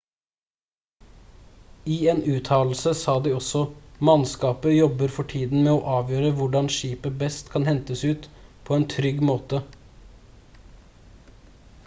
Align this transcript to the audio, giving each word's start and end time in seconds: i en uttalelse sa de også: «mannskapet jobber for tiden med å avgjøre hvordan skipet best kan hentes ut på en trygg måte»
i 1.95 1.95
en 2.13 2.21
uttalelse 2.35 2.93
sa 3.01 3.13
de 3.27 3.33
også: 3.39 3.59
«mannskapet 4.09 4.73
jobber 4.77 5.13
for 5.17 5.29
tiden 5.33 5.61
med 5.67 5.71
å 5.75 5.93
avgjøre 5.97 6.31
hvordan 6.39 6.69
skipet 6.77 7.19
best 7.21 7.53
kan 7.57 7.67
hentes 7.69 8.01
ut 8.15 8.25
på 8.71 8.79
en 8.79 8.87
trygg 8.95 9.21
måte» 9.31 9.61